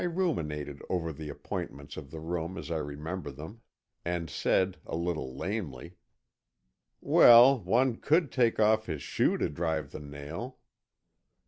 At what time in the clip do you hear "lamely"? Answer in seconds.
5.37-5.93